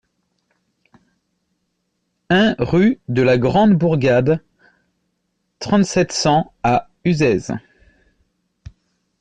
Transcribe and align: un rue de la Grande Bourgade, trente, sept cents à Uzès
un 2.31 2.55
rue 2.57 2.99
de 3.07 3.21
la 3.21 3.37
Grande 3.37 3.75
Bourgade, 3.75 4.43
trente, 5.59 5.85
sept 5.85 6.11
cents 6.11 6.55
à 6.63 6.89
Uzès 7.05 7.51